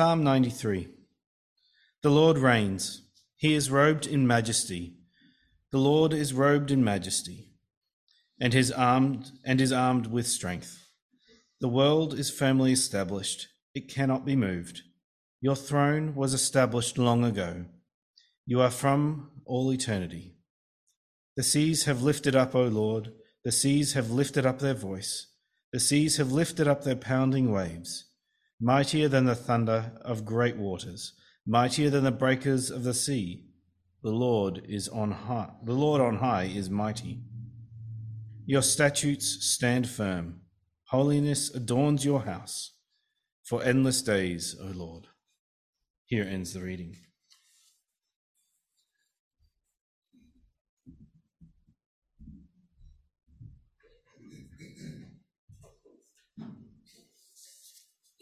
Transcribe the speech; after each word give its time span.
Psalm 0.00 0.24
93 0.24 0.88
The 2.02 2.08
Lord 2.08 2.38
reigns. 2.38 3.02
He 3.36 3.52
is 3.52 3.70
robed 3.70 4.06
in 4.06 4.26
majesty. 4.26 4.94
The 5.72 5.78
Lord 5.78 6.14
is 6.14 6.32
robed 6.32 6.70
in 6.70 6.82
majesty, 6.82 7.50
and 8.40 8.54
is 8.54 8.72
armed 8.72 9.30
and 9.44 9.60
is 9.60 9.72
armed 9.72 10.06
with 10.06 10.26
strength. 10.26 10.86
The 11.60 11.68
world 11.68 12.18
is 12.18 12.30
firmly 12.30 12.72
established. 12.72 13.48
It 13.74 13.92
cannot 13.92 14.24
be 14.24 14.36
moved. 14.36 14.80
Your 15.42 15.54
throne 15.54 16.14
was 16.14 16.32
established 16.32 16.96
long 16.96 17.22
ago. 17.22 17.66
You 18.46 18.62
are 18.62 18.70
from 18.70 19.30
all 19.44 19.70
eternity. 19.70 20.34
The 21.36 21.42
seas 21.42 21.84
have 21.84 22.00
lifted 22.00 22.34
up, 22.34 22.54
O 22.54 22.62
Lord. 22.62 23.12
The 23.44 23.52
seas 23.52 23.92
have 23.92 24.10
lifted 24.10 24.46
up 24.46 24.60
their 24.60 24.72
voice. 24.72 25.26
The 25.74 25.80
seas 25.80 26.16
have 26.16 26.32
lifted 26.32 26.66
up 26.66 26.84
their 26.84 26.96
pounding 26.96 27.52
waves 27.52 28.06
mightier 28.60 29.08
than 29.08 29.24
the 29.24 29.34
thunder 29.34 29.92
of 30.02 30.24
great 30.24 30.56
waters, 30.56 31.14
mightier 31.46 31.90
than 31.90 32.04
the 32.04 32.12
breakers 32.12 32.70
of 32.70 32.84
the 32.84 32.94
sea. 32.94 33.46
The 34.02 34.10
Lord 34.10 34.62
is 34.68 34.88
on 34.88 35.10
high. 35.10 35.50
The 35.64 35.72
Lord 35.72 36.00
on 36.00 36.18
high 36.18 36.44
is 36.44 36.70
mighty. 36.70 37.22
Your 38.46 38.62
statutes 38.62 39.44
stand 39.46 39.88
firm. 39.88 40.40
Holiness 40.88 41.54
adorns 41.54 42.04
your 42.04 42.22
house 42.22 42.74
for 43.44 43.62
endless 43.62 44.02
days, 44.02 44.56
O 44.60 44.66
Lord. 44.66 45.06
Here 46.06 46.24
ends 46.24 46.54
the 46.54 46.60
reading. 46.60 46.96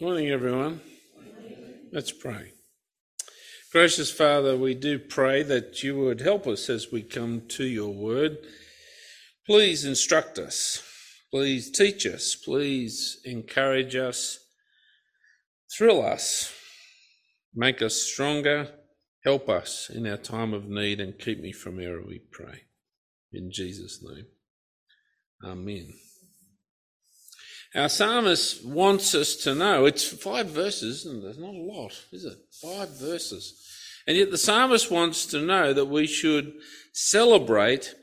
Morning, 0.00 0.28
everyone. 0.28 0.80
Let's 1.90 2.12
pray. 2.12 2.52
Gracious 3.72 4.12
Father, 4.12 4.56
we 4.56 4.76
do 4.76 4.96
pray 4.96 5.42
that 5.42 5.82
you 5.82 5.98
would 5.98 6.20
help 6.20 6.46
us 6.46 6.70
as 6.70 6.92
we 6.92 7.02
come 7.02 7.42
to 7.48 7.64
your 7.64 7.92
word. 7.92 8.38
Please 9.44 9.84
instruct 9.84 10.38
us. 10.38 10.84
Please 11.32 11.72
teach 11.72 12.06
us. 12.06 12.36
Please 12.36 13.18
encourage 13.24 13.96
us. 13.96 14.38
Thrill 15.76 16.00
us. 16.00 16.54
Make 17.52 17.82
us 17.82 18.00
stronger. 18.00 18.68
Help 19.24 19.48
us 19.48 19.90
in 19.92 20.06
our 20.06 20.16
time 20.16 20.54
of 20.54 20.68
need 20.68 21.00
and 21.00 21.18
keep 21.18 21.40
me 21.40 21.50
from 21.50 21.80
error, 21.80 22.04
we 22.06 22.20
pray. 22.30 22.66
In 23.32 23.50
Jesus' 23.50 23.98
name. 24.00 24.26
Amen. 25.44 25.92
Our 27.78 27.88
psalmist 27.88 28.66
wants 28.66 29.14
us 29.14 29.36
to 29.36 29.54
know 29.54 29.86
it's 29.86 30.02
five 30.02 30.48
verses, 30.48 31.06
and 31.06 31.22
there's 31.22 31.38
not 31.38 31.54
a 31.54 31.62
lot, 31.62 31.92
is 32.10 32.24
it? 32.24 32.36
Five 32.60 32.98
verses. 32.98 33.64
And 34.04 34.16
yet 34.16 34.32
the 34.32 34.38
psalmist 34.38 34.90
wants 34.90 35.26
to 35.26 35.40
know 35.40 35.72
that 35.72 35.84
we 35.84 36.08
should 36.08 36.54
celebrate 36.92 37.94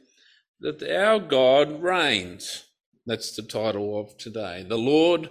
that 0.62 0.82
our 0.82 1.20
God 1.20 1.82
reigns. 1.82 2.64
That's 3.06 3.36
the 3.36 3.42
title 3.42 4.00
of 4.00 4.18
today. 4.18 4.64
The 4.66 4.78
Lord 4.78 5.30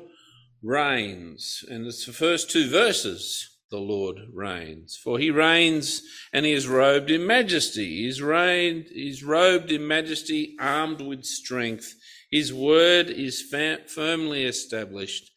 reigns. 0.63 1.65
And 1.71 1.87
it's 1.87 2.05
the 2.05 2.13
first 2.13 2.51
two 2.51 2.69
verses. 2.69 3.49
The 3.71 3.79
Lord 3.79 4.19
reigns. 4.31 5.01
For 5.03 5.19
he 5.19 5.31
reigns 5.31 6.03
and 6.35 6.45
he 6.45 6.53
is 6.53 6.69
robed 6.69 7.11
in 7.11 7.27
majesty. 7.27 8.03
He 8.03 8.09
is, 8.09 8.21
reigned, 8.21 8.89
he 8.93 9.09
is 9.09 9.25
robed 9.25 9.73
in 9.73 9.89
majesty, 9.89 10.55
armed 10.61 11.01
with 11.01 11.25
strength. 11.25 11.95
His 12.35 12.53
word 12.53 13.11
is 13.11 13.49
firmly 13.87 14.43
established. 14.43 15.31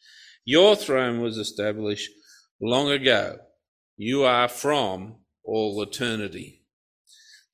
Your 0.44 0.74
throne 0.74 1.20
was 1.20 1.38
established 1.38 2.10
long 2.60 2.90
ago. 2.90 3.38
You 3.96 4.24
are 4.24 4.48
from 4.48 5.18
all 5.44 5.80
eternity. 5.80 6.64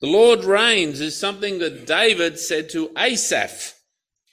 The 0.01 0.07
Lord 0.07 0.43
reigns 0.45 0.99
is 0.99 1.15
something 1.15 1.59
that 1.59 1.85
David 1.85 2.39
said 2.39 2.71
to 2.71 2.89
Asaph 2.97 3.75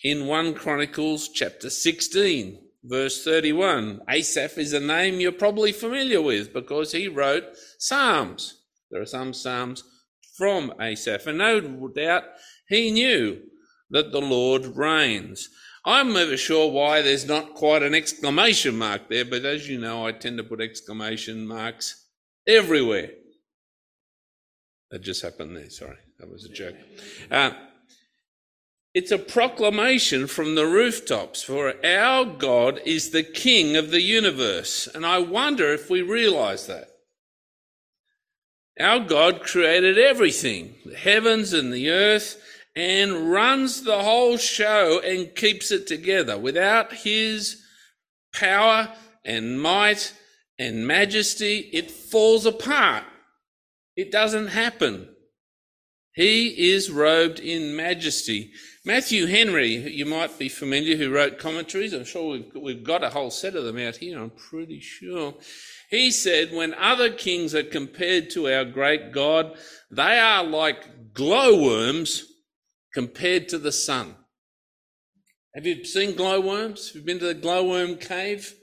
in 0.03 0.29
1 0.29 0.55
Chronicles 0.55 1.29
chapter 1.29 1.69
16, 1.69 2.59
verse 2.83 3.23
31. 3.23 4.01
Asaph 4.09 4.57
is 4.57 4.73
a 4.73 4.81
name 4.81 5.21
you're 5.21 5.31
probably 5.31 5.73
familiar 5.73 6.23
with 6.23 6.55
because 6.55 6.93
he 6.93 7.07
wrote 7.07 7.45
Psalms. 7.79 8.63
There 8.91 9.03
are 9.03 9.05
some 9.05 9.35
Psalms 9.35 9.85
from 10.39 10.73
Asaph, 10.81 11.27
and 11.27 11.37
no 11.37 11.61
doubt 11.95 12.25
he 12.67 12.91
knew 12.91 13.43
that 13.93 14.11
the 14.11 14.21
Lord 14.21 14.77
reigns. 14.77 15.49
I'm 15.85 16.13
never 16.13 16.37
sure 16.37 16.71
why 16.71 17.03
there's 17.03 17.27
not 17.27 17.55
quite 17.55 17.83
an 17.83 17.95
exclamation 17.95 18.77
mark 18.77 19.09
there, 19.09 19.25
but 19.25 19.45
as 19.45 19.69
you 19.69 19.79
know, 19.79 20.07
I 20.07 20.13
tend 20.13 20.39
to 20.39 20.45
put 20.45 20.61
exclamation 20.61 21.47
marks 21.47 22.07
everywhere. 22.47 23.11
That 24.91 25.03
just 25.03 25.23
happened 25.23 25.57
there. 25.57 25.71
Sorry, 25.71 25.97
that 26.19 26.31
was 26.31 26.45
a 26.45 26.51
joke. 26.51 26.77
Uh, 27.31 27.53
it's 28.95 29.11
a 29.11 29.19
proclamation 29.19 30.27
from 30.27 30.55
the 30.55 30.67
rooftops 30.67 31.43
for 31.43 31.75
our 31.85 32.27
God 32.27 32.81
is 32.85 33.11
the 33.11 33.23
King 33.23 33.75
of 33.75 33.91
the 33.91 34.03
universe. 34.03 34.87
And 34.95 35.07
I 35.07 35.19
wonder 35.19 35.73
if 35.73 35.89
we 35.89 36.03
realize 36.03 36.67
that. 36.67 36.89
Our 38.79 39.01
God 39.01 39.43
created 39.43 39.99
everything, 39.99 40.75
the 40.85 40.97
heavens 40.97 41.53
and 41.53 41.73
the 41.73 41.91
earth, 41.91 42.43
and 42.75 43.31
runs 43.31 43.83
the 43.83 44.03
whole 44.03 44.37
show 44.37 45.01
and 45.01 45.35
keeps 45.35 45.71
it 45.71 45.87
together. 45.87 46.39
Without 46.39 46.93
his 46.93 47.63
power 48.33 48.93
and 49.25 49.61
might 49.61 50.15
and 50.59 50.87
majesty, 50.87 51.71
it 51.73 51.91
falls 51.91 52.47
apart. 52.47 53.05
It 53.97 54.11
doesn't 54.11 54.49
happen. 54.49 55.09
He 56.15 56.73
is 56.73 56.91
robed 56.91 57.41
in 57.41 57.75
majesty. 57.75 58.53
Matthew 58.85 59.27
Henry, 59.27 59.77
you 59.77 60.05
might 60.05 60.39
be 60.39 60.49
familiar, 60.49 60.97
who 60.97 61.13
wrote 61.13 61.39
commentaries. 61.39 61.93
I'm 61.93 62.05
sure 62.05 62.33
we've, 62.33 62.53
we've 62.55 62.85
got 62.85 63.05
a 63.05 63.11
whole 63.11 63.31
set 63.31 63.55
of 63.55 63.65
them 63.65 63.79
out 63.79 63.97
here, 63.97 64.19
I'm 64.19 64.31
pretty 64.31 64.81
sure. 64.81 65.35
He 65.89 66.11
said, 66.11 66.53
when 66.53 66.75
other 66.75 67.11
kings 67.11 67.55
are 67.55 67.63
compared 67.63 68.31
to 68.31 68.53
our 68.53 68.65
great 68.65 69.13
God, 69.13 69.57
they 69.91 70.19
are 70.19 70.43
like 70.43 71.15
glowworms 71.15 72.32
compared 72.93 73.49
to 73.49 73.59
the 73.59 73.73
sun. 73.73 74.17
Have 75.55 75.67
you 75.67 75.85
seen 75.85 76.17
glowworms? 76.17 76.89
Have 76.89 76.97
you 76.97 77.03
been 77.03 77.19
to 77.19 77.27
the 77.27 77.35
glowworm 77.35 77.97
cave? 77.97 78.55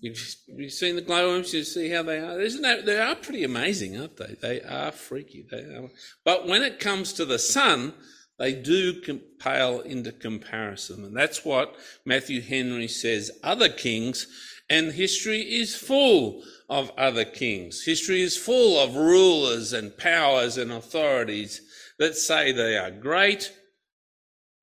You've, 0.00 0.36
you've 0.46 0.72
seen 0.72 0.96
the 0.96 1.02
glowworms. 1.02 1.52
You 1.52 1.64
see 1.64 1.90
how 1.90 2.02
they 2.02 2.18
are. 2.18 2.40
Isn't 2.40 2.62
that 2.62 2.86
they 2.86 2.98
are 2.98 3.14
pretty 3.14 3.44
amazing, 3.44 3.98
aren't 3.98 4.16
they? 4.16 4.36
They 4.40 4.60
are 4.62 4.92
freaky. 4.92 5.46
They 5.50 5.62
are. 5.62 5.88
But 6.24 6.46
when 6.46 6.62
it 6.62 6.80
comes 6.80 7.12
to 7.14 7.24
the 7.24 7.38
sun, 7.38 7.94
they 8.38 8.52
do 8.52 9.00
pale 9.38 9.80
into 9.80 10.12
comparison, 10.12 11.04
and 11.04 11.16
that's 11.16 11.44
what 11.44 11.76
Matthew 12.04 12.40
Henry 12.40 12.88
says. 12.88 13.30
Other 13.44 13.68
kings, 13.68 14.26
and 14.68 14.92
history 14.92 15.40
is 15.40 15.76
full 15.76 16.42
of 16.68 16.90
other 16.98 17.24
kings. 17.24 17.84
History 17.84 18.22
is 18.22 18.36
full 18.36 18.78
of 18.78 18.96
rulers 18.96 19.72
and 19.72 19.96
powers 19.96 20.56
and 20.56 20.72
authorities 20.72 21.60
that 22.04 22.18
say 22.18 22.52
they 22.52 22.76
are 22.76 22.90
great. 22.90 23.50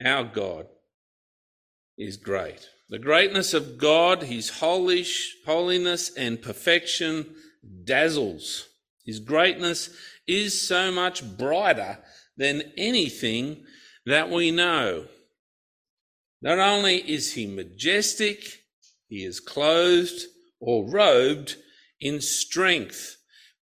Our 0.05 0.25
God 0.25 0.67
is 1.97 2.15
great. 2.15 2.69
The 2.89 2.99
greatness 2.99 3.55
of 3.55 3.79
God, 3.79 4.21
his 4.21 4.59
holiness 4.59 6.15
and 6.15 6.39
perfection 6.39 7.33
dazzles. 7.83 8.67
His 9.03 9.19
greatness 9.19 9.89
is 10.27 10.67
so 10.67 10.91
much 10.91 11.35
brighter 11.35 11.97
than 12.37 12.61
anything 12.77 13.63
that 14.05 14.29
we 14.29 14.51
know. 14.51 15.07
Not 16.43 16.59
only 16.59 16.97
is 16.97 17.33
he 17.33 17.47
majestic, 17.47 18.43
he 19.07 19.25
is 19.25 19.39
clothed 19.39 20.25
or 20.59 20.87
robed 20.87 21.55
in 21.99 22.21
strength. 22.21 23.17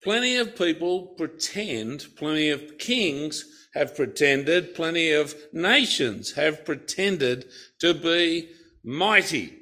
Plenty 0.01 0.37
of 0.37 0.55
people 0.55 1.07
pretend, 1.17 2.05
plenty 2.15 2.49
of 2.51 2.77
kings 2.77 3.43
have 3.75 3.95
pretended, 3.95 4.73
plenty 4.73 5.11
of 5.11 5.35
nations 5.53 6.33
have 6.33 6.65
pretended 6.65 7.45
to 7.81 7.93
be 7.93 8.49
mighty. 8.83 9.53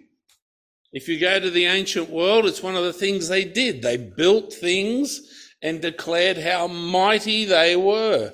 If 0.94 1.08
you 1.08 1.20
go 1.20 1.40
to 1.40 1.50
the 1.50 1.66
ancient 1.66 2.10
world, 2.10 2.46
it's 2.46 2.62
one 2.62 2.76
of 2.76 2.84
the 2.84 2.94
things 2.94 3.28
they 3.28 3.44
did. 3.44 3.82
They 3.82 3.98
built 3.98 4.54
things 4.54 5.22
and 5.64 5.82
declared 5.82 6.38
how 6.38 6.68
mighty 6.68 7.46
they 7.46 7.76
were 7.76 8.34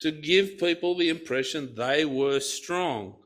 to 0.00 0.12
give 0.12 0.58
people 0.58 0.96
the 0.96 1.08
impression 1.08 1.74
they 1.74 2.04
were 2.04 2.38
strong. 2.38 3.16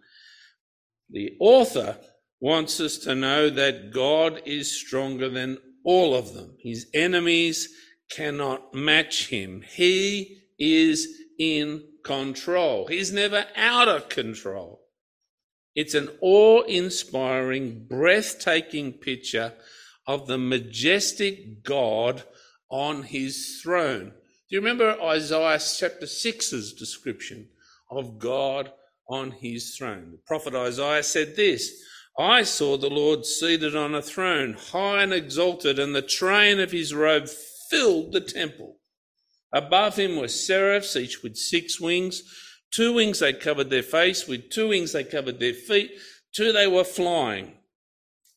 The 1.11 1.37
author 1.39 1.99
wants 2.41 2.81
us 2.81 2.97
to 2.99 3.15
know 3.15 3.51
that 3.51 3.93
God 3.93 4.41
is 4.47 4.81
stronger 4.81 5.29
than 5.29 5.59
all 5.85 6.15
of 6.15 6.33
them. 6.33 6.57
His 6.63 6.87
enemies 6.95 7.69
cannot 8.11 8.73
match 8.73 9.29
him. 9.29 9.63
He 9.69 10.39
is 10.59 11.07
in 11.39 11.83
control. 12.03 12.87
He's 12.87 13.13
never 13.13 13.47
out 13.57 13.89
of 13.89 14.09
control. 14.09 14.81
It's 15.75 15.95
an 15.95 16.09
awe 16.21 16.63
inspiring, 16.63 17.87
breathtaking 17.89 18.95
picture 18.95 19.55
of 20.07 20.27
the 20.27 20.39
majestic 20.39 21.63
God 21.63 22.25
on 22.69 23.05
his 23.05 23.61
throne. 23.63 24.13
Do 24.51 24.57
you 24.57 24.61
remember 24.61 25.01
Isaiah 25.01 25.61
chapter 25.61 26.07
6's 26.07 26.73
description 26.73 27.49
of 27.91 28.19
God 28.19 28.73
on 29.09 29.31
his 29.31 29.77
throne? 29.77 30.11
The 30.13 30.19
prophet 30.27 30.55
Isaiah 30.55 31.05
said 31.05 31.37
this 31.37 31.71
I 32.19 32.43
saw 32.43 32.77
the 32.77 32.91
Lord 32.91 33.25
seated 33.25 33.77
on 33.77 33.95
a 33.95 34.03
throne, 34.03 34.55
high 34.55 35.05
and 35.05 35.13
exalted, 35.13 35.79
and 35.79 35.95
the 35.95 36.03
train 36.03 36.59
of 36.59 36.73
his 36.73 36.93
robe 36.93 37.29
filled 37.71 38.13
the 38.13 38.21
temple. 38.21 38.80
Above 39.53 39.97
him 39.97 40.17
were 40.17 40.29
seraphs, 40.29 40.97
each 40.97 41.23
with 41.23 41.37
six 41.37 41.81
wings. 41.81 42.23
Two 42.71 42.93
wings 42.93 43.19
they 43.19 43.33
covered 43.33 43.71
their 43.71 43.83
face, 43.83 44.29
with 44.29 44.51
two 44.51 44.69
wings 44.69 44.93
they 44.93 45.05
covered 45.05 45.41
their 45.41 45.55
feet, 45.55 45.93
two 46.33 46.53
they 46.53 46.67
were 46.67 46.85
flying. 46.85 47.55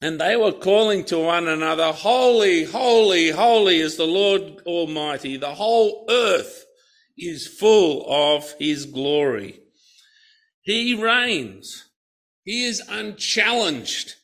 And 0.02 0.20
they 0.20 0.36
were 0.36 0.52
calling 0.52 1.06
to 1.06 1.20
one 1.20 1.48
another, 1.48 1.94
Holy, 1.94 2.66
holy, 2.66 3.30
holy 3.30 3.78
is 3.78 3.96
the 3.96 4.08
Lord 4.08 4.62
Almighty. 4.66 5.38
The 5.38 5.56
whole 5.56 6.06
earth 6.10 6.66
is 7.18 7.48
full 7.48 8.06
of 8.10 8.54
his 8.60 8.86
glory. 8.86 9.60
He 10.62 10.96
reigns. 10.96 11.90
He 12.44 12.66
is 12.66 12.82
unchallenged. 12.90 14.16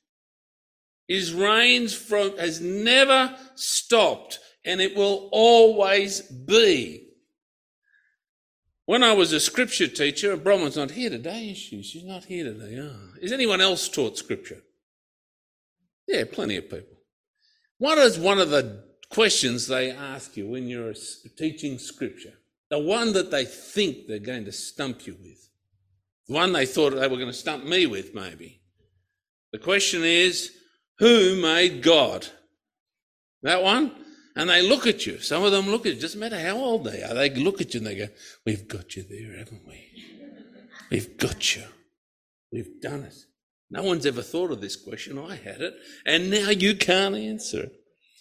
His 1.08 1.34
reigns 1.34 1.94
from, 1.94 2.38
has 2.38 2.60
never 2.60 3.36
stopped 3.56 4.40
and 4.66 4.82
it 4.82 4.96
will 4.96 5.30
always 5.32 6.22
be. 6.22 7.06
When 8.86 9.04
I 9.04 9.14
was 9.14 9.34
a 9.34 9.40
scripture 9.40 9.88
teacher, 9.88 10.36
Bronwyn's 10.36 10.76
not 10.76 10.92
here 10.92 11.12
today, 11.12 11.50
is 11.50 11.58
she? 11.58 11.84
She's 11.84 12.04
not 12.04 12.26
here 12.26 12.44
today. 12.44 12.80
Oh. 12.82 13.14
Is 13.22 13.32
anyone 13.32 13.62
else 13.62 13.88
taught 13.88 14.18
scripture? 14.18 14.62
Yeah, 16.08 16.24
plenty 16.32 16.58
of 16.58 16.70
people. 16.70 16.98
What 17.78 18.00
is 18.00 18.18
one 18.18 18.40
of 18.40 18.50
the 18.50 18.84
questions 19.12 19.68
they 19.68 19.92
ask 19.92 20.36
you 20.36 20.48
when 20.48 20.68
you're 20.68 20.96
teaching 21.38 21.78
scripture? 21.78 22.34
The 22.72 22.80
one 22.80 23.14
that 23.14 23.30
they 23.30 23.46
think 23.46 24.08
they're 24.08 24.20
going 24.20 24.46
to 24.46 24.52
stump 24.52 25.06
you 25.06 25.16
with. 25.22 25.50
The 26.28 26.34
one 26.34 26.52
they 26.52 26.66
thought 26.66 26.96
they 26.96 27.08
were 27.08 27.18
going 27.18 27.28
to 27.28 27.34
stump 27.34 27.66
me 27.66 27.86
with, 27.86 28.16
maybe. 28.16 28.62
The 29.52 29.60
question 29.60 30.04
is, 30.04 30.52
who 30.98 31.40
made 31.42 31.82
God? 31.82 32.28
That 33.44 33.64
one? 33.64 33.92
And 34.36 34.50
they 34.50 34.62
look 34.62 34.88
at 34.88 35.06
you. 35.06 35.20
Some 35.20 35.44
of 35.44 35.52
them 35.52 35.68
look 35.70 35.86
at 35.86 35.96
you. 35.96 36.02
Doesn't 36.02 36.20
matter 36.20 36.40
how 36.40 36.58
old 36.58 36.86
they 36.86 37.04
are. 37.04 37.14
They 37.14 37.30
look 37.31 37.62
at 37.62 37.74
you 37.74 37.80
and 37.80 37.88
they 37.88 37.96
go, 37.96 38.08
We've 38.46 38.68
got 38.68 38.96
you 38.96 39.04
there, 39.04 39.38
haven't 39.38 39.68
we? 39.68 39.86
We've 40.92 41.18
got 41.18 41.56
you. 41.56 41.64
We've 42.52 42.81
done 42.81 43.04
it. 43.04 43.16
No 43.72 43.84
one's 43.84 44.06
ever 44.06 44.22
thought 44.22 44.52
of 44.52 44.62
this 44.62 44.76
question. 44.76 45.20
I 45.20 45.36
had 45.36 45.62
it. 45.62 45.76
And 46.06 46.31
now 46.31 46.50
you 46.50 46.76
can't 46.76 47.16
answer 47.16 47.62
it. 47.64 47.74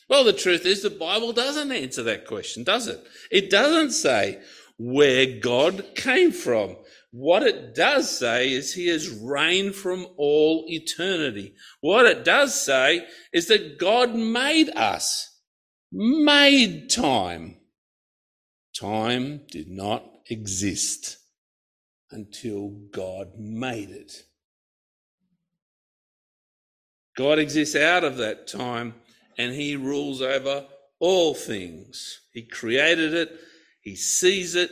Well, 0.09 0.25
the 0.25 0.33
truth 0.33 0.65
is 0.65 0.83
the 0.83 0.91
Bible 0.91 1.33
doesn't 1.33 1.71
answer 1.71 2.03
that 2.05 2.27
question, 2.27 2.65
does 2.65 2.87
it? 2.87 3.03
It 3.31 3.51
doesn't 3.51 3.91
say 3.91 4.41
where 4.79 5.39
God 5.39 5.85
came 5.95 6.33
from. 6.33 6.77
What 7.11 7.43
it 7.43 7.75
does 7.75 8.19
say 8.19 8.53
is 8.53 8.73
he 8.73 8.89
has 8.89 9.09
reigned 9.09 9.75
from 9.75 10.07
all 10.17 10.65
eternity. 10.69 11.55
What 11.81 12.07
it 12.07 12.25
does 12.25 12.55
say 12.61 13.07
is 13.33 13.49
that 13.49 13.79
God 13.79 14.15
made 14.15 14.71
us, 14.71 15.38
made 15.93 16.91
time. 16.91 17.57
Time 18.79 19.43
did 19.51 19.69
not 19.69 20.05
exist 20.29 21.19
until 22.11 22.71
God 22.93 23.33
made 23.39 23.91
it. 23.91 24.25
God 27.17 27.39
exists 27.39 27.75
out 27.75 28.05
of 28.05 28.17
that 28.19 28.47
time 28.47 28.95
and 29.37 29.53
he 29.53 29.77
rules 29.77 30.23
over 30.23 30.67
all 31.01 31.35
things. 31.35 32.21
He 32.33 32.43
created 32.43 33.15
it, 33.15 33.39
he 33.81 33.97
sees 33.97 34.55
it, 34.55 34.71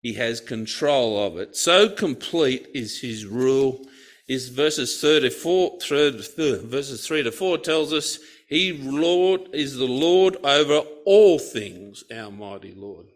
he 0.00 0.14
has 0.14 0.40
control 0.40 1.24
of 1.24 1.38
it. 1.38 1.56
So 1.56 1.88
complete 1.88 2.68
is 2.74 3.00
his 3.00 3.26
rule. 3.26 3.84
Is 4.28 4.50
verses 4.50 5.00
34, 5.00 5.78
verses 5.80 7.06
3 7.06 7.22
to 7.22 7.32
4 7.32 7.58
tells 7.58 7.94
us 7.94 8.18
he 8.48 8.72
Lord 8.72 9.50
is 9.52 9.76
the 9.76 9.84
Lord 9.84 10.36
over 10.42 10.82
all 11.04 11.38
things, 11.38 12.02
our 12.10 12.30
mighty 12.30 12.72
Lord. 12.74 13.08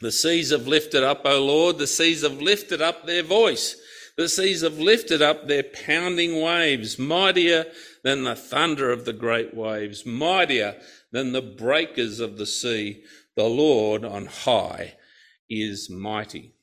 The 0.00 0.10
seas 0.10 0.50
have 0.50 0.66
lifted 0.66 1.02
up, 1.02 1.20
O 1.26 1.44
Lord, 1.44 1.76
the 1.76 1.86
seas 1.86 2.22
have 2.22 2.40
lifted 2.40 2.80
up 2.80 3.06
their 3.06 3.22
voice. 3.22 3.76
The 4.16 4.28
seas 4.28 4.62
have 4.62 4.78
lifted 4.78 5.20
up 5.20 5.46
their 5.46 5.64
pounding 5.64 6.40
waves, 6.40 6.98
mightier 6.98 7.66
than 8.02 8.24
the 8.24 8.34
thunder 8.34 8.90
of 8.90 9.04
the 9.04 9.12
great 9.12 9.54
waves, 9.54 10.06
mightier 10.06 10.80
than 11.12 11.32
the 11.32 11.42
breakers 11.42 12.18
of 12.18 12.38
the 12.38 12.46
sea. 12.46 13.02
The 13.36 13.44
Lord 13.44 14.02
on 14.02 14.26
high 14.26 14.94
is 15.50 15.90
mighty. 15.90 16.54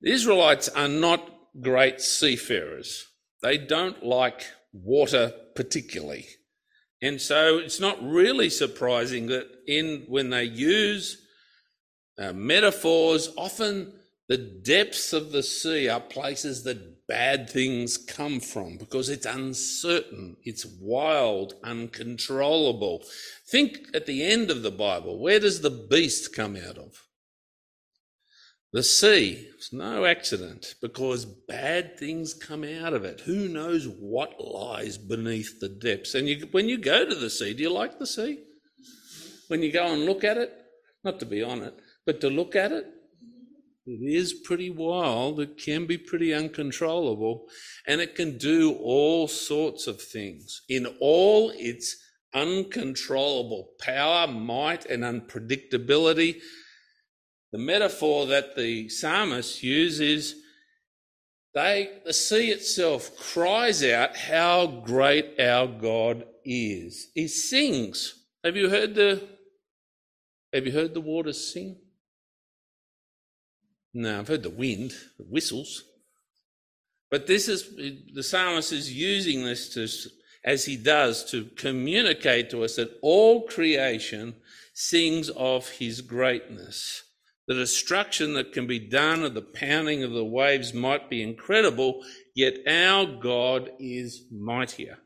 The 0.00 0.12
Israelites 0.12 0.70
are 0.70 0.88
not 0.88 1.30
great 1.60 2.00
seafarers. 2.00 3.06
They 3.42 3.58
don't 3.58 4.02
like 4.02 4.46
water 4.72 5.32
particularly. 5.54 6.26
And 7.02 7.20
so 7.20 7.58
it's 7.58 7.80
not 7.80 8.02
really 8.02 8.50
surprising 8.50 9.26
that 9.26 9.48
in 9.66 10.04
when 10.08 10.30
they 10.30 10.44
use 10.44 11.26
uh, 12.18 12.32
metaphors, 12.32 13.30
often 13.36 13.92
the 14.28 14.36
depths 14.36 15.12
of 15.12 15.32
the 15.32 15.42
sea 15.42 15.88
are 15.88 16.00
places 16.00 16.62
that 16.64 17.06
bad 17.08 17.50
things 17.50 17.96
come 17.96 18.38
from 18.38 18.76
because 18.76 19.08
it's 19.08 19.26
uncertain, 19.26 20.36
it's 20.44 20.64
wild, 20.80 21.54
uncontrollable. 21.64 23.02
Think 23.48 23.78
at 23.94 24.06
the 24.06 24.24
end 24.24 24.50
of 24.50 24.62
the 24.62 24.70
Bible, 24.70 25.18
where 25.18 25.40
does 25.40 25.62
the 25.62 25.70
beast 25.70 26.34
come 26.34 26.56
out 26.56 26.78
of? 26.78 27.02
The 28.72 28.82
sea. 28.84 29.48
It's 29.54 29.72
no 29.72 30.04
accident 30.04 30.74
because 30.80 31.24
bad 31.24 31.98
things 31.98 32.34
come 32.34 32.62
out 32.62 32.94
of 32.94 33.04
it. 33.04 33.20
Who 33.20 33.48
knows 33.48 33.88
what 33.88 34.40
lies 34.40 34.96
beneath 34.96 35.58
the 35.58 35.68
depths? 35.68 36.14
And 36.14 36.28
you, 36.28 36.46
when 36.52 36.68
you 36.68 36.78
go 36.78 37.04
to 37.04 37.14
the 37.14 37.30
sea, 37.30 37.52
do 37.52 37.62
you 37.64 37.72
like 37.72 37.98
the 37.98 38.06
sea? 38.06 38.38
When 39.48 39.62
you 39.62 39.72
go 39.72 39.92
and 39.92 40.04
look 40.04 40.22
at 40.22 40.36
it, 40.36 40.52
not 41.02 41.18
to 41.18 41.26
be 41.26 41.42
on 41.42 41.62
it, 41.62 41.74
but 42.06 42.20
to 42.20 42.30
look 42.30 42.54
at 42.54 42.70
it, 42.70 42.86
it 43.86 44.08
is 44.08 44.34
pretty 44.44 44.70
wild. 44.70 45.40
It 45.40 45.58
can 45.58 45.86
be 45.86 45.98
pretty 45.98 46.32
uncontrollable. 46.32 47.46
And 47.88 48.00
it 48.00 48.14
can 48.14 48.38
do 48.38 48.74
all 48.74 49.26
sorts 49.26 49.88
of 49.88 50.00
things 50.00 50.62
in 50.68 50.86
all 51.00 51.50
its 51.56 51.96
uncontrollable 52.32 53.70
power, 53.80 54.28
might, 54.28 54.86
and 54.86 55.02
unpredictability. 55.02 56.36
The 57.52 57.58
metaphor 57.58 58.26
that 58.26 58.56
the 58.56 58.88
psalmist 58.88 59.62
uses 59.62 60.36
they, 61.52 61.98
the 62.04 62.12
sea 62.12 62.50
itself 62.50 63.16
cries 63.16 63.82
out 63.82 64.16
how 64.16 64.66
great 64.68 65.40
our 65.40 65.66
God 65.66 66.24
is. 66.44 67.08
He 67.14 67.26
sings. 67.26 68.14
Have 68.44 68.56
you 68.56 68.70
heard 68.70 68.94
the 68.94 69.28
have 70.52 70.66
you 70.66 70.72
heard 70.72 70.94
the 70.94 71.00
waters 71.00 71.52
sing? 71.52 71.76
No, 73.94 74.20
I've 74.20 74.28
heard 74.28 74.42
the 74.42 74.50
wind, 74.50 74.92
the 75.18 75.24
whistles. 75.24 75.84
But 77.10 77.26
this 77.26 77.48
is, 77.48 77.68
the 78.14 78.22
psalmist 78.22 78.72
is 78.72 78.92
using 78.92 79.44
this 79.44 79.74
to, 79.74 79.88
as 80.44 80.64
he 80.64 80.76
does 80.76 81.24
to 81.30 81.44
communicate 81.56 82.50
to 82.50 82.64
us 82.64 82.76
that 82.76 82.98
all 83.02 83.46
creation 83.46 84.36
sings 84.74 85.28
of 85.30 85.68
his 85.68 86.00
greatness. 86.00 87.02
The 87.50 87.56
destruction 87.56 88.34
that 88.34 88.52
can 88.52 88.68
be 88.68 88.78
done 88.78 89.24
of 89.24 89.34
the 89.34 89.42
pounding 89.42 90.04
of 90.04 90.12
the 90.12 90.24
waves 90.24 90.72
might 90.72 91.10
be 91.10 91.20
incredible, 91.20 92.04
yet 92.32 92.58
our 92.64 93.04
God 93.04 93.72
is 93.80 94.22
mightier. 94.30 94.98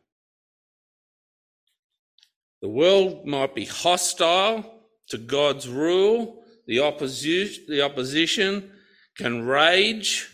The 2.60 2.68
world 2.68 3.24
might 3.24 3.54
be 3.54 3.64
hostile 3.64 4.82
to 5.08 5.16
God's 5.16 5.66
rule, 5.66 6.44
the 6.66 6.80
opposition, 6.80 7.64
the 7.66 7.80
opposition 7.80 8.72
can 9.16 9.46
rage. 9.46 10.28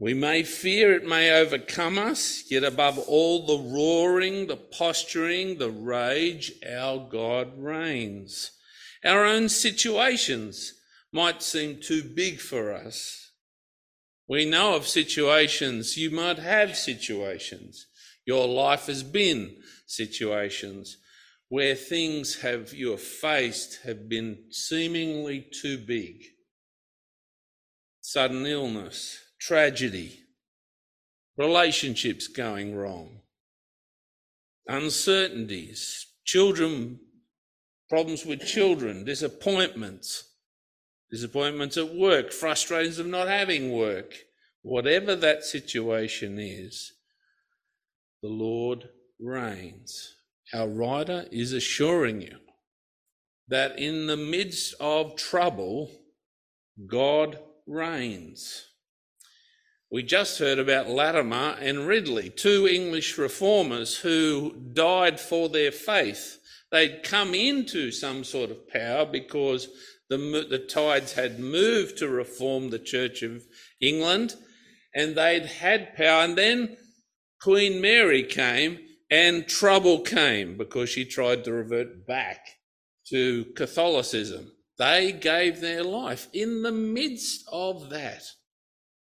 We 0.00 0.14
may 0.14 0.42
fear 0.42 0.94
it 0.94 1.06
may 1.06 1.30
overcome 1.30 1.96
us, 1.96 2.42
yet 2.50 2.64
above 2.64 2.98
all 2.98 3.46
the 3.46 3.70
roaring, 3.72 4.48
the 4.48 4.56
posturing, 4.56 5.58
the 5.58 5.70
rage, 5.70 6.50
our 6.68 7.08
God 7.08 7.52
reigns. 7.56 8.50
Our 9.04 9.24
own 9.24 9.48
situations 9.48 10.74
might 11.12 11.42
seem 11.42 11.80
too 11.80 12.02
big 12.02 12.40
for 12.40 12.72
us. 12.72 13.32
We 14.28 14.44
know 14.44 14.74
of 14.74 14.86
situations, 14.86 15.96
you 15.96 16.10
might 16.10 16.38
have 16.38 16.76
situations. 16.76 17.86
Your 18.26 18.46
life 18.46 18.86
has 18.86 19.02
been 19.02 19.56
situations 19.86 20.98
where 21.48 21.74
things 21.74 22.42
have 22.42 22.72
you 22.72 22.92
have 22.92 23.02
faced 23.02 23.80
have 23.82 24.08
been 24.08 24.38
seemingly 24.50 25.46
too 25.52 25.78
big 25.78 26.22
sudden 28.02 28.46
illness, 28.46 29.18
tragedy, 29.40 30.20
relationships 31.36 32.28
going 32.28 32.74
wrong, 32.74 33.20
uncertainties, 34.66 36.06
children, 36.24 36.98
problems 37.90 38.24
with 38.24 38.46
children, 38.46 39.04
disappointments, 39.04 40.28
disappointments 41.10 41.76
at 41.76 41.92
work, 41.94 42.32
frustrations 42.32 43.00
of 43.00 43.06
not 43.06 43.28
having 43.28 43.72
work, 43.72 44.14
whatever 44.62 45.16
that 45.16 45.44
situation 45.44 46.38
is, 46.38 46.92
the 48.22 48.28
Lord 48.28 48.88
reigns. 49.18 50.14
Our 50.54 50.68
writer 50.68 51.26
is 51.32 51.52
assuring 51.52 52.22
you 52.22 52.38
that 53.48 53.78
in 53.78 54.06
the 54.06 54.16
midst 54.16 54.74
of 54.78 55.16
trouble, 55.16 55.90
God 56.86 57.38
reigns. 57.66 58.66
We 59.90 60.04
just 60.04 60.38
heard 60.38 60.60
about 60.60 60.88
Latimer 60.88 61.56
and 61.58 61.88
Ridley, 61.88 62.30
two 62.30 62.68
English 62.68 63.18
reformers 63.18 63.96
who 63.96 64.54
died 64.72 65.18
for 65.18 65.48
their 65.48 65.72
faith. 65.72 66.39
They'd 66.70 67.02
come 67.02 67.34
into 67.34 67.90
some 67.90 68.24
sort 68.24 68.50
of 68.50 68.68
power 68.68 69.04
because 69.04 69.68
the, 70.08 70.16
the 70.48 70.58
tides 70.58 71.14
had 71.14 71.40
moved 71.40 71.98
to 71.98 72.08
reform 72.08 72.70
the 72.70 72.78
Church 72.78 73.22
of 73.22 73.44
England 73.80 74.34
and 74.94 75.16
they'd 75.16 75.46
had 75.46 75.96
power. 75.96 76.24
And 76.24 76.36
then 76.36 76.76
Queen 77.40 77.80
Mary 77.80 78.22
came 78.22 78.78
and 79.10 79.48
trouble 79.48 80.00
came 80.00 80.56
because 80.56 80.90
she 80.90 81.04
tried 81.04 81.44
to 81.44 81.52
revert 81.52 82.06
back 82.06 82.46
to 83.08 83.46
Catholicism. 83.56 84.52
They 84.78 85.12
gave 85.12 85.60
their 85.60 85.82
life 85.82 86.28
in 86.32 86.62
the 86.62 86.72
midst 86.72 87.44
of 87.50 87.90
that. 87.90 88.22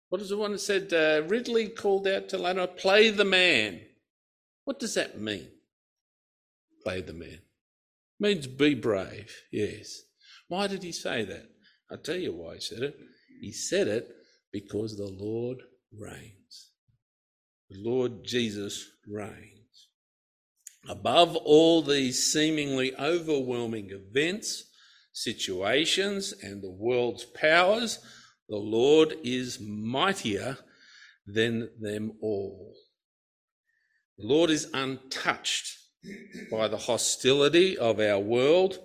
What 0.10 0.22
is 0.22 0.30
the 0.30 0.38
one 0.38 0.52
that 0.54 0.60
said 0.60 0.94
uh, 0.94 1.28
Ridley 1.28 1.68
called 1.68 2.08
out 2.08 2.30
to 2.30 2.38
Latimer, 2.38 2.68
play 2.68 3.10
the 3.10 3.26
man? 3.26 3.82
What 4.64 4.80
does 4.80 4.94
that 4.94 5.20
mean? 5.20 5.48
Play 6.84 7.02
the 7.02 7.14
man. 7.14 7.40
Means 8.20 8.48
be 8.48 8.76
brave, 8.76 9.34
yes. 9.52 10.02
Why 10.48 10.68
did 10.68 10.84
he 10.84 10.92
say 10.92 11.26
that? 11.26 11.50
I'll 11.92 11.98
tell 11.98 12.16
you 12.16 12.34
why 12.34 12.56
he 12.56 12.62
said 12.62 12.82
it. 12.82 12.98
He 13.42 13.52
said 13.52 13.88
it 13.88 14.10
because 14.52 14.96
the 14.96 15.08
Lord 15.08 15.58
reigns. 15.98 16.72
The 17.70 17.78
Lord 17.80 18.24
Jesus 18.24 18.88
reigns. 19.08 19.90
Above 20.88 21.36
all 21.36 21.82
these 21.82 22.32
seemingly 22.32 22.96
overwhelming 22.96 23.90
events, 23.92 24.66
situations, 25.12 26.34
and 26.44 26.62
the 26.62 26.72
world's 26.72 27.26
powers, 27.26 28.00
the 28.48 28.58
Lord 28.58 29.16
is 29.24 29.60
mightier 29.60 30.58
than 31.26 31.70
them 31.82 32.14
all. 32.22 32.76
The 34.18 34.28
Lord 34.28 34.52
is 34.52 34.70
untouched 34.74 35.85
by 36.52 36.68
the 36.68 36.78
hostility 36.78 37.78
of 37.78 38.00
our 38.00 38.20
world, 38.20 38.80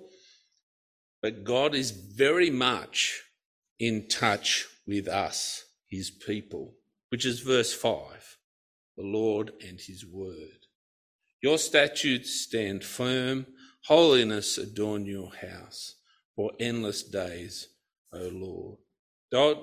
but 1.21 1.43
God 1.43 1.75
is 1.75 1.91
very 1.91 2.49
much 2.49 3.21
in 3.79 4.07
touch 4.07 4.67
with 4.87 5.07
us, 5.07 5.63
his 5.87 6.09
people, 6.09 6.75
which 7.09 7.25
is 7.25 7.39
verse 7.39 7.73
5 7.73 8.37
the 8.97 9.03
Lord 9.03 9.53
and 9.65 9.79
his 9.79 10.05
word. 10.05 10.67
Your 11.41 11.57
statutes 11.57 12.41
stand 12.41 12.83
firm, 12.83 13.47
holiness 13.85 14.57
adorn 14.57 15.05
your 15.05 15.31
house 15.33 15.95
for 16.35 16.51
endless 16.59 17.01
days, 17.01 17.67
O 18.13 18.29
Lord. 18.31 18.77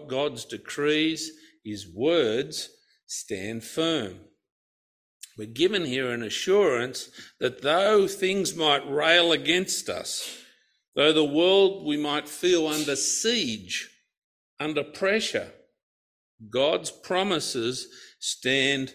God's 0.08 0.44
decrees, 0.44 1.30
his 1.64 1.86
words, 1.94 2.70
stand 3.06 3.62
firm. 3.62 4.18
We're 5.38 5.46
given 5.46 5.84
here 5.84 6.10
an 6.10 6.24
assurance 6.24 7.10
that 7.38 7.62
though 7.62 8.08
things 8.08 8.56
might 8.56 8.90
rail 8.90 9.30
against 9.30 9.88
us, 9.88 10.36
though 10.96 11.12
the 11.12 11.24
world 11.24 11.86
we 11.86 11.96
might 11.96 12.28
feel 12.28 12.66
under 12.66 12.96
siege, 12.96 13.88
under 14.58 14.82
pressure, 14.82 15.52
God's 16.50 16.90
promises 16.90 17.86
stand 18.18 18.92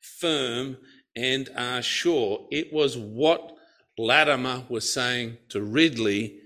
firm 0.00 0.76
and 1.16 1.48
are 1.56 1.80
sure. 1.80 2.46
It 2.50 2.74
was 2.74 2.98
what 2.98 3.56
Latimer 3.96 4.64
was 4.68 4.92
saying 4.92 5.38
to 5.48 5.62
Ridley 5.62 6.40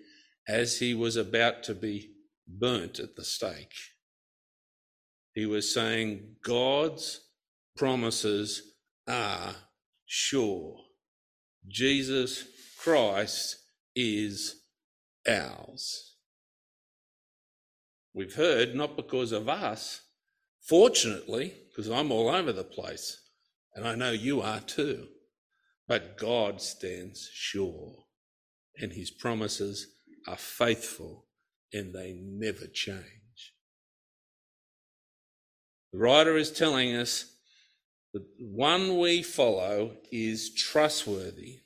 as 0.47 0.79
he 0.79 0.95
was 0.95 1.17
about 1.17 1.65
to 1.65 1.75
be 1.75 2.13
burnt 2.47 3.01
at 3.01 3.17
the 3.17 3.25
stake. 3.25 3.75
He 5.35 5.45
was 5.45 5.75
saying, 5.75 6.37
God's 6.45 7.21
promises 7.77 8.70
are 9.11 9.55
sure. 10.07 10.77
Jesus 11.69 12.45
Christ 12.79 13.57
is 13.95 14.63
ours. 15.29 16.15
We've 18.15 18.35
heard, 18.35 18.75
not 18.75 18.97
because 18.97 19.33
of 19.33 19.49
us, 19.49 20.03
fortunately, 20.63 21.55
because 21.69 21.91
I'm 21.91 22.11
all 22.11 22.29
over 22.29 22.53
the 22.53 22.65
place, 22.65 23.21
and 23.75 23.87
I 23.87 23.95
know 23.95 24.11
you 24.13 24.41
are 24.41 24.61
too, 24.61 25.09
but 25.87 26.17
God 26.17 26.61
stands 26.61 27.29
sure, 27.33 28.05
and 28.79 28.93
his 28.93 29.11
promises 29.11 29.87
are 30.27 30.37
faithful 30.37 31.27
and 31.73 31.95
they 31.95 32.19
never 32.21 32.67
change. 32.67 33.55
The 35.93 35.99
writer 35.99 36.37
is 36.37 36.51
telling 36.51 36.95
us 36.95 37.37
that 38.13 38.25
one 38.39 38.99
we 38.99 39.23
follow 39.23 39.93
is 40.11 40.53
trustworthy. 40.55 41.61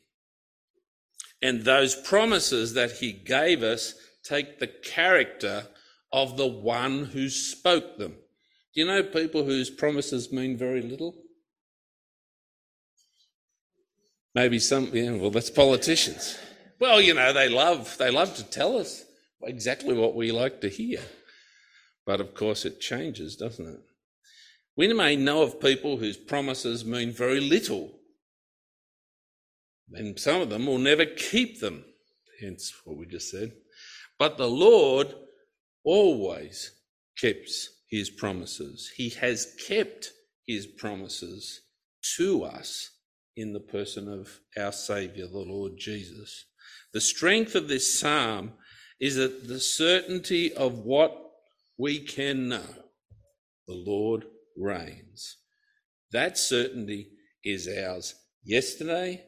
And 1.43 1.63
those 1.63 1.95
promises 1.95 2.75
that 2.75 2.93
he 2.93 3.13
gave 3.13 3.63
us 3.63 3.95
take 4.23 4.59
the 4.59 4.67
character 4.67 5.67
of 6.13 6.37
the 6.37 6.47
one 6.47 7.07
who 7.07 7.29
spoke 7.29 7.99
them. 7.99 8.13
Do 8.75 8.81
you 8.81 8.87
know 8.87 9.03
people 9.03 9.45
whose 9.45 9.71
promises 9.71 10.33
mean 10.33 10.57
very 10.57 10.83
little? 10.83 11.15
Maybe 14.35 14.59
some, 14.59 14.91
yeah, 14.93 15.13
well, 15.13 15.31
that's 15.31 15.51
politicians. 15.51 16.37
Well, 16.81 17.01
you 17.01 17.15
know, 17.15 17.33
they 17.33 17.49
love, 17.49 17.97
they 17.99 18.11
love 18.11 18.35
to 18.37 18.45
tell 18.45 18.77
us 18.77 19.05
exactly 19.43 19.95
what 19.95 20.17
we 20.17 20.33
like 20.33 20.61
to 20.63 20.69
hear. 20.69 21.01
But 22.05 22.21
of 22.21 22.35
course, 22.35 22.65
it 22.65 22.81
changes, 22.81 23.37
doesn't 23.37 23.67
it? 23.67 23.81
We 24.77 24.93
may 24.93 25.17
know 25.17 25.43
of 25.43 25.61
people 25.61 25.97
whose 25.97 26.17
promises 26.17 26.85
mean 26.85 27.13
very 27.13 27.41
little, 27.41 27.93
and 29.93 30.19
some 30.19 30.41
of 30.41 30.51
them 30.51 30.67
will 30.67 30.79
never 30.79 31.07
keep 31.07 31.61
them, 31.61 31.85
hence 32.41 32.73
what 32.85 32.97
we 32.97 33.07
just 33.07 33.31
said. 33.31 33.53
But 34.19 34.37
the 34.37 34.49
Lord 34.49 35.15
always 35.85 36.73
keeps 37.17 37.69
his 37.89 38.11
promises. 38.11 38.91
He 38.97 39.11
has 39.11 39.55
kept 39.69 40.11
his 40.47 40.67
promises 40.67 41.61
to 42.17 42.43
us 42.43 42.91
in 43.37 43.53
the 43.53 43.61
person 43.61 44.09
of 44.09 44.41
our 44.57 44.73
Saviour, 44.73 45.29
the 45.29 45.39
Lord 45.39 45.73
Jesus. 45.79 46.47
The 46.93 47.01
strength 47.01 47.55
of 47.55 47.69
this 47.69 47.99
psalm 47.99 48.53
is 49.01 49.17
that 49.17 49.49
the 49.49 49.61
certainty 49.61 50.53
of 50.53 50.81
what 50.81 51.17
we 51.77 52.01
can 52.01 52.49
know 52.49 52.85
the 53.67 53.75
Lord 53.75 54.25
reigns. 54.57 55.37
That 56.13 56.39
certainty 56.39 57.11
is 57.45 57.69
ours 57.69 58.15
yesterday, 58.45 59.25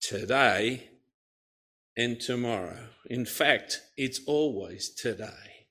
today, 0.00 0.90
and 1.96 2.20
tomorrow. 2.20 2.88
In 3.08 3.24
fact, 3.24 3.80
it's 3.96 4.20
always 4.26 4.90
today. 4.90 5.66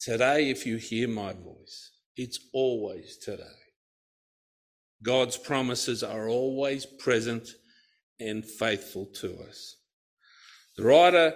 Today, 0.00 0.50
if 0.50 0.66
you 0.66 0.76
hear 0.76 1.08
my 1.08 1.32
voice, 1.32 1.90
it's 2.16 2.38
always 2.52 3.16
today. 3.16 3.44
God's 5.02 5.36
promises 5.36 6.02
are 6.02 6.28
always 6.28 6.84
present 6.86 7.48
and 8.20 8.44
faithful 8.44 9.06
to 9.20 9.38
us. 9.48 9.76
The 10.76 10.84
writer 10.84 11.34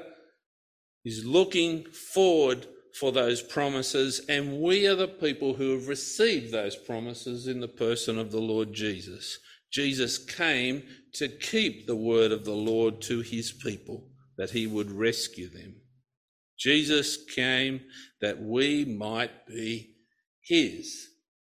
is 1.04 1.24
looking 1.24 1.84
forward 1.84 2.66
for 2.98 3.12
those 3.12 3.42
promises, 3.42 4.20
and 4.28 4.60
we 4.60 4.86
are 4.86 4.94
the 4.94 5.08
people 5.08 5.54
who 5.54 5.72
have 5.72 5.88
received 5.88 6.52
those 6.52 6.76
promises 6.76 7.46
in 7.46 7.60
the 7.60 7.68
person 7.68 8.18
of 8.18 8.30
the 8.30 8.40
Lord 8.40 8.72
Jesus. 8.72 9.38
Jesus 9.72 10.18
came 10.18 10.82
to 11.14 11.28
keep 11.28 11.86
the 11.86 11.96
word 11.96 12.32
of 12.32 12.44
the 12.44 12.52
Lord 12.52 13.00
to 13.02 13.20
his 13.20 13.52
people, 13.52 14.08
that 14.36 14.50
he 14.50 14.66
would 14.66 14.90
rescue 14.90 15.48
them. 15.48 15.76
Jesus 16.58 17.18
came 17.24 17.80
that 18.20 18.40
we 18.40 18.84
might 18.84 19.46
be 19.46 19.96
his. 20.42 21.08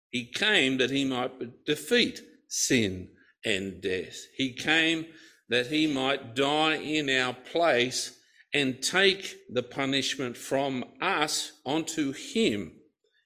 He 0.09 0.31
came 0.31 0.77
that 0.77 0.89
he 0.89 1.03
might 1.03 1.65
defeat 1.65 2.21
sin 2.47 3.09
and 3.43 3.81
death. 3.81 4.17
He 4.37 4.53
came 4.53 5.05
that 5.49 5.67
he 5.67 5.85
might 5.85 6.35
die 6.35 6.75
in 6.75 7.09
our 7.09 7.33
place 7.33 8.17
and 8.55 8.81
take 8.81 9.35
the 9.51 9.62
punishment 9.62 10.38
from 10.38 10.85
us 11.01 11.51
onto 11.65 12.13
him. 12.13 12.71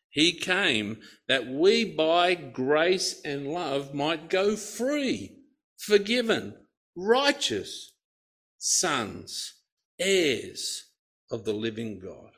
He 0.09 0.33
came 0.33 0.98
that 1.27 1.45
we 1.45 1.86
by 1.86 2.33
grace 2.33 3.21
and 3.24 3.48
love 3.48 3.93
might 3.93 4.27
go 4.27 4.55
free 4.55 5.36
forgiven, 5.77 6.55
righteous 6.95 7.93
sons, 8.57 9.53
heirs 10.00 10.86
of 11.31 11.45
the 11.45 11.53
living 11.53 12.00
God. 12.00 12.31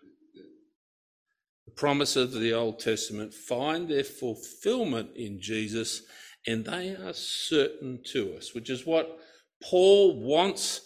The 1.65 1.71
promises 1.71 2.35
of 2.35 2.41
the 2.41 2.53
Old 2.53 2.79
Testament 2.79 3.33
find 3.33 3.87
their 3.87 4.03
fulfillment 4.03 5.11
in 5.15 5.39
Jesus, 5.39 6.01
and 6.45 6.65
they 6.65 6.93
are 6.93 7.13
certain 7.13 8.01
to 8.11 8.35
us, 8.35 8.53
which 8.53 8.69
is 8.69 8.85
what 8.85 9.17
Paul 9.63 10.19
wants 10.19 10.81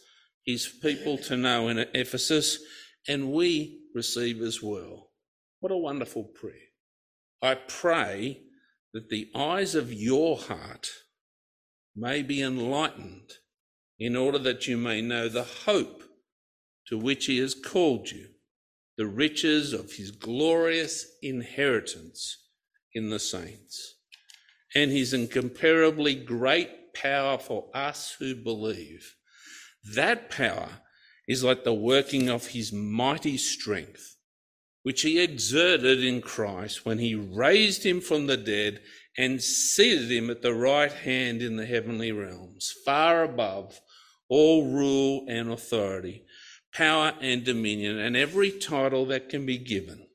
his 0.45 0.67
people 0.67 1.17
to 1.17 1.35
know 1.35 1.67
in 1.67 1.79
Ephesus, 1.93 2.59
and 3.07 3.31
we 3.31 3.81
receive 3.93 4.41
as 4.41 4.61
well. 4.61 5.09
What 5.59 5.71
a 5.71 5.77
wonderful 5.77 6.23
prayer. 6.23 6.53
I 7.41 7.55
pray 7.55 8.41
that 8.93 9.09
the 9.09 9.29
eyes 9.35 9.75
of 9.75 9.91
your 9.91 10.37
heart 10.37 10.89
may 11.95 12.21
be 12.21 12.41
enlightened 12.41 13.31
in 13.99 14.15
order 14.15 14.37
that 14.39 14.67
you 14.67 14.77
may 14.77 15.01
know 15.01 15.29
the 15.29 15.43
hope 15.43 16.03
to 16.87 16.97
which 16.97 17.25
he 17.25 17.39
has 17.39 17.55
called 17.55 18.11
you, 18.11 18.27
the 18.97 19.07
riches 19.07 19.73
of 19.73 19.93
his 19.93 20.11
glorious 20.11 21.05
inheritance 21.21 22.37
in 22.93 23.09
the 23.09 23.19
saints, 23.19 23.95
and 24.75 24.91
his 24.91 25.13
incomparably 25.13 26.15
great 26.15 26.93
power 26.93 27.37
for 27.37 27.69
us 27.73 28.15
who 28.19 28.35
believe. 28.35 29.15
That 29.93 30.29
power 30.29 30.81
is 31.27 31.43
like 31.43 31.63
the 31.63 31.73
working 31.73 32.29
of 32.29 32.47
his 32.47 32.71
mighty 32.73 33.37
strength, 33.37 34.17
which 34.83 35.01
he 35.01 35.19
exerted 35.19 36.03
in 36.03 36.21
Christ 36.21 36.85
when 36.85 36.99
he 36.99 37.15
raised 37.15 37.85
him 37.85 38.01
from 38.01 38.27
the 38.27 38.37
dead 38.37 38.81
and 39.17 39.41
seated 39.41 40.11
him 40.11 40.29
at 40.29 40.41
the 40.41 40.53
right 40.53 40.91
hand 40.91 41.41
in 41.41 41.55
the 41.55 41.65
heavenly 41.65 42.11
realms, 42.11 42.73
far 42.85 43.23
above 43.23 43.79
all 44.27 44.65
rule 44.65 45.25
and 45.29 45.51
authority, 45.51 46.25
power 46.73 47.13
and 47.21 47.43
dominion, 47.43 47.97
and 47.97 48.17
every 48.17 48.51
title 48.51 49.05
that 49.05 49.29
can 49.29 49.45
be 49.45 49.57
given. 49.57 50.07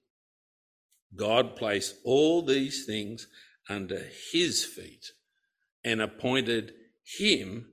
God 1.15 1.57
placed 1.57 1.97
all 2.05 2.43
these 2.43 2.85
things 2.87 3.27
under 3.69 4.05
his 4.33 4.65
feet 4.65 5.13
and 5.85 6.01
appointed 6.01 6.73
him 7.19 7.73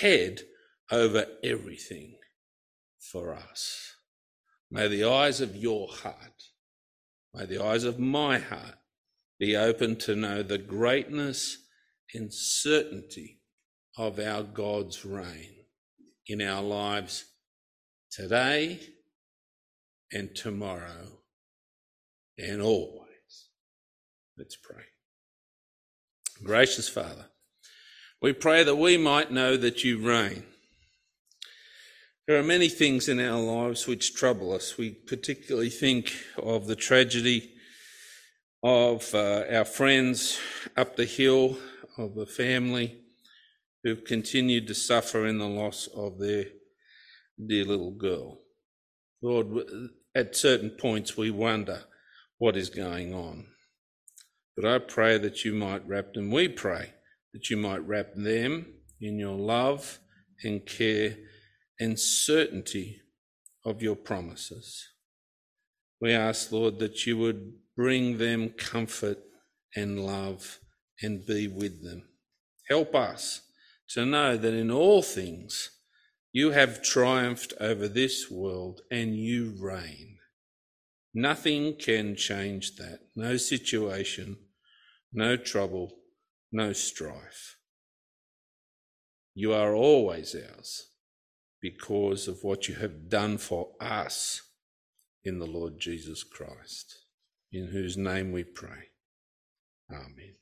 head 0.00 0.42
over 0.90 1.26
everything 1.42 2.16
for 2.98 3.34
us. 3.34 3.96
May 4.70 4.88
the 4.88 5.04
eyes 5.04 5.40
of 5.40 5.56
your 5.56 5.88
heart, 5.88 6.44
may 7.32 7.46
the 7.46 7.62
eyes 7.62 7.84
of 7.84 7.98
my 7.98 8.38
heart 8.38 8.76
be 9.38 9.56
open 9.56 9.96
to 9.96 10.16
know 10.16 10.42
the 10.42 10.58
greatness 10.58 11.58
and 12.14 12.32
certainty 12.32 13.40
of 13.96 14.18
our 14.18 14.42
God's 14.42 15.04
reign 15.04 15.54
in 16.26 16.40
our 16.40 16.62
lives 16.62 17.24
today 18.10 18.80
and 20.12 20.34
tomorrow 20.34 21.20
and 22.38 22.62
always. 22.62 23.04
Let's 24.36 24.56
pray. 24.56 24.82
Gracious 26.42 26.88
Father, 26.88 27.26
we 28.20 28.32
pray 28.32 28.64
that 28.64 28.76
we 28.76 28.96
might 28.96 29.30
know 29.30 29.56
that 29.56 29.84
you 29.84 29.98
reign. 29.98 30.44
There 32.26 32.38
are 32.38 32.42
many 32.42 32.70
things 32.70 33.10
in 33.10 33.20
our 33.20 33.38
lives 33.38 33.86
which 33.86 34.14
trouble 34.14 34.54
us. 34.54 34.78
We 34.78 34.92
particularly 34.92 35.68
think 35.68 36.10
of 36.38 36.66
the 36.66 36.74
tragedy 36.74 37.52
of 38.62 39.14
uh, 39.14 39.44
our 39.52 39.66
friends 39.66 40.38
up 40.74 40.96
the 40.96 41.04
hill, 41.04 41.58
of 41.98 42.14
the 42.14 42.24
family 42.24 42.96
who've 43.82 44.04
continued 44.04 44.66
to 44.68 44.74
suffer 44.74 45.26
in 45.26 45.36
the 45.36 45.46
loss 45.46 45.86
of 45.94 46.18
their 46.18 46.46
dear 47.46 47.66
little 47.66 47.90
girl. 47.90 48.40
Lord, 49.20 49.66
at 50.14 50.34
certain 50.34 50.70
points 50.70 51.18
we 51.18 51.30
wonder 51.30 51.84
what 52.38 52.56
is 52.56 52.70
going 52.70 53.12
on. 53.12 53.48
But 54.56 54.64
I 54.64 54.78
pray 54.78 55.18
that 55.18 55.44
you 55.44 55.52
might 55.52 55.86
wrap 55.86 56.14
them, 56.14 56.30
we 56.30 56.48
pray 56.48 56.94
that 57.34 57.50
you 57.50 57.58
might 57.58 57.86
wrap 57.86 58.14
them 58.14 58.76
in 58.98 59.18
your 59.18 59.36
love 59.36 59.98
and 60.42 60.64
care 60.64 61.18
and 61.80 61.98
certainty 61.98 63.00
of 63.64 63.82
your 63.82 63.96
promises. 63.96 64.88
We 66.00 66.12
ask, 66.12 66.52
Lord, 66.52 66.78
that 66.80 67.06
you 67.06 67.16
would 67.18 67.54
bring 67.76 68.18
them 68.18 68.50
comfort 68.50 69.18
and 69.74 70.04
love 70.04 70.60
and 71.02 71.26
be 71.26 71.48
with 71.48 71.82
them. 71.82 72.04
Help 72.68 72.94
us 72.94 73.42
to 73.90 74.06
know 74.06 74.36
that 74.36 74.54
in 74.54 74.70
all 74.70 75.02
things 75.02 75.70
you 76.32 76.50
have 76.50 76.82
triumphed 76.82 77.52
over 77.60 77.88
this 77.88 78.30
world 78.30 78.80
and 78.90 79.16
you 79.16 79.54
reign. 79.58 80.18
Nothing 81.14 81.76
can 81.76 82.16
change 82.16 82.76
that. 82.76 83.00
No 83.14 83.36
situation, 83.36 84.36
no 85.12 85.36
trouble, 85.36 85.92
no 86.50 86.72
strife. 86.72 87.56
You 89.34 89.52
are 89.52 89.74
always 89.74 90.34
ours 90.34 90.90
because 91.64 92.28
of 92.28 92.44
what 92.44 92.68
you 92.68 92.74
have 92.74 93.08
done 93.08 93.38
for 93.38 93.70
us 93.80 94.42
in 95.24 95.38
the 95.38 95.46
Lord 95.46 95.80
Jesus 95.80 96.22
Christ, 96.22 97.06
in 97.50 97.68
whose 97.68 97.96
name 97.96 98.32
we 98.32 98.44
pray. 98.44 98.90
Amen. 99.90 100.34